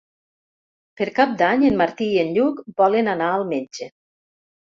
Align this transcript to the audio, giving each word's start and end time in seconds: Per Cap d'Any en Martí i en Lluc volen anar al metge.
Per 1.01 1.05
Cap 1.17 1.35
d'Any 1.41 1.65
en 1.67 1.77
Martí 1.81 2.07
i 2.15 2.17
en 2.23 2.33
Lluc 2.37 2.63
volen 2.83 3.13
anar 3.13 3.27
al 3.35 3.47
metge. 3.53 3.91